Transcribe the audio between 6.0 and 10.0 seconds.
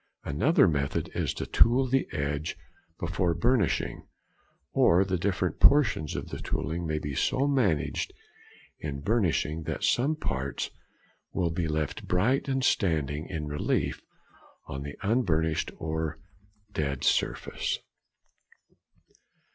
of the tooling may be so managed in burnishing that